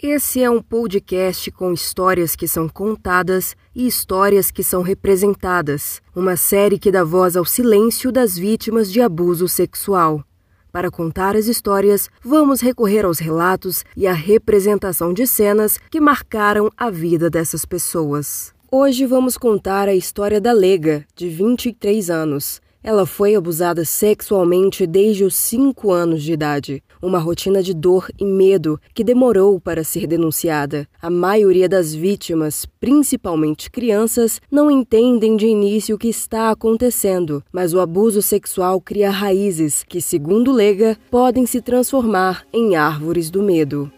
[0.00, 6.36] Esse é um podcast com histórias que são contadas e histórias que são representadas, uma
[6.36, 10.22] série que dá voz ao silêncio das vítimas de abuso sexual.
[10.70, 16.70] Para contar as histórias, vamos recorrer aos relatos e à representação de cenas que marcaram
[16.76, 18.54] a vida dessas pessoas.
[18.70, 22.60] Hoje vamos contar a história da Lega, de 23 anos.
[22.88, 28.24] Ela foi abusada sexualmente desde os 5 anos de idade, uma rotina de dor e
[28.24, 30.88] medo que demorou para ser denunciada.
[31.02, 37.74] A maioria das vítimas, principalmente crianças, não entendem de início o que está acontecendo, mas
[37.74, 43.92] o abuso sexual cria raízes que, segundo Lega, podem se transformar em árvores do medo.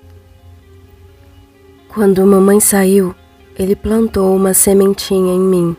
[1.95, 3.15] Quando mamãe saiu,
[3.57, 5.77] ele plantou uma sementinha em mim.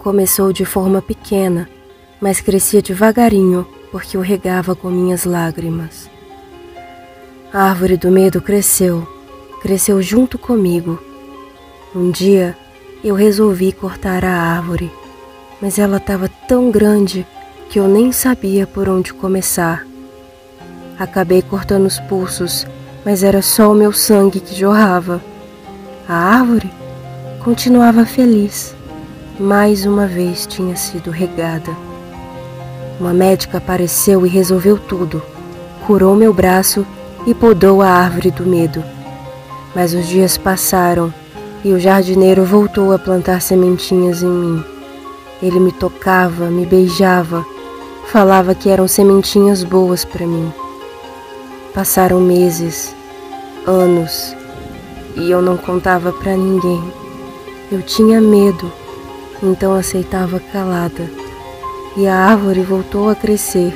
[0.00, 1.68] Começou de forma pequena
[2.20, 6.10] mas crescia devagarinho porque eu regava com minhas lágrimas.
[7.52, 9.06] A árvore do medo cresceu,
[9.60, 11.02] cresceu junto comigo.
[11.94, 12.56] Um dia
[13.02, 14.90] eu resolvi cortar a árvore,
[15.60, 17.26] mas ela estava tão grande
[17.68, 19.86] que eu nem sabia por onde começar.
[20.98, 22.66] Acabei cortando os pulsos,
[23.04, 25.20] mas era só o meu sangue que jorrava.
[26.06, 26.70] A árvore
[27.42, 28.74] continuava feliz.
[29.38, 31.74] Mais uma vez tinha sido regada.
[33.00, 35.22] Uma médica apareceu e resolveu tudo.
[35.86, 36.86] Curou meu braço
[37.26, 38.84] e podou a árvore do medo.
[39.74, 41.12] Mas os dias passaram
[41.64, 44.64] e o jardineiro voltou a plantar sementinhas em mim.
[45.42, 47.46] Ele me tocava, me beijava,
[48.08, 50.52] falava que eram sementinhas boas para mim.
[51.72, 52.94] Passaram meses,
[53.66, 54.36] anos,
[55.16, 56.82] e eu não contava para ninguém.
[57.72, 58.70] Eu tinha medo,
[59.42, 61.19] então aceitava calada
[61.96, 63.72] e a árvore voltou a crescer.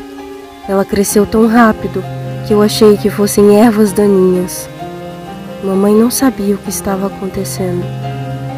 [0.69, 2.03] Ela cresceu tão rápido
[2.47, 4.69] que eu achei que fossem ervas daninhas.
[5.63, 7.85] Mamãe não sabia o que estava acontecendo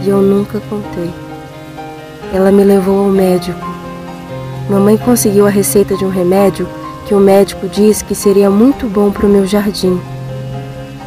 [0.03, 1.11] e eu nunca contei.
[2.33, 3.65] Ela me levou ao médico.
[4.69, 6.69] Mamãe conseguiu a receita de um remédio
[7.07, 10.01] que o médico disse que seria muito bom para o meu jardim.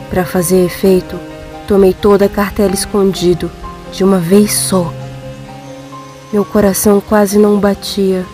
[0.09, 1.19] Para fazer efeito,
[1.67, 3.51] tomei toda a cartela escondido,
[3.91, 4.91] de uma vez só.
[6.31, 8.25] Meu coração quase não batia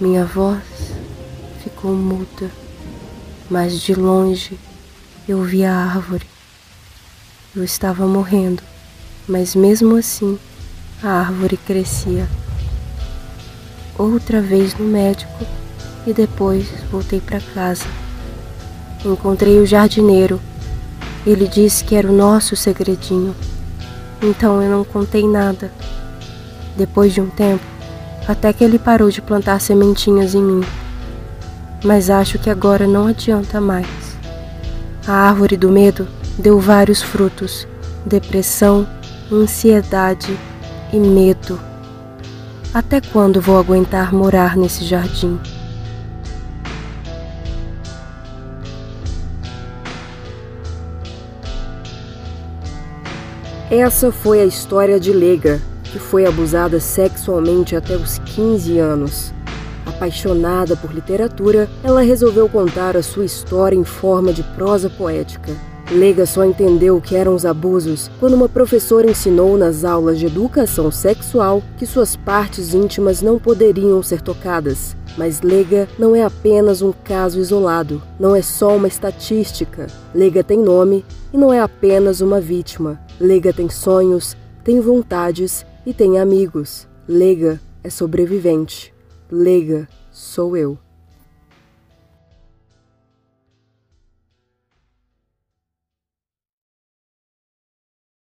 [0.00, 0.62] minha voz
[1.60, 2.48] ficou muda,
[3.50, 4.56] mas de longe
[5.28, 6.24] eu vi a árvore.
[7.54, 8.62] Eu estava morrendo,
[9.26, 10.38] mas mesmo assim
[11.02, 12.28] a árvore crescia.
[13.98, 15.44] Outra vez no médico
[16.06, 17.84] e depois voltei para casa.
[19.04, 20.40] Encontrei o jardineiro.
[21.26, 23.34] Ele disse que era o nosso segredinho.
[24.22, 25.72] Então eu não contei nada.
[26.76, 27.64] Depois de um tempo,
[28.28, 30.64] até que ele parou de plantar sementinhas em mim.
[31.82, 33.88] Mas acho que agora não adianta mais.
[35.06, 36.06] A árvore do medo
[36.38, 37.66] deu vários frutos:
[38.04, 38.86] depressão,
[39.32, 40.38] ansiedade
[40.92, 41.58] e medo.
[42.74, 45.40] Até quando vou aguentar morar nesse jardim?
[53.70, 55.60] Essa foi a história de Lega,
[55.92, 59.32] que foi abusada sexualmente até os 15 anos.
[59.86, 65.52] Apaixonada por literatura, ela resolveu contar a sua história em forma de prosa poética.
[65.90, 70.26] Lega só entendeu o que eram os abusos quando uma professora ensinou nas aulas de
[70.26, 74.94] educação sexual que suas partes íntimas não poderiam ser tocadas.
[75.16, 79.86] Mas Lega não é apenas um caso isolado, não é só uma estatística.
[80.14, 83.00] Lega tem nome e não é apenas uma vítima.
[83.18, 86.86] Lega tem sonhos, tem vontades e tem amigos.
[87.08, 88.92] Lega é sobrevivente.
[89.30, 90.78] Lega sou eu.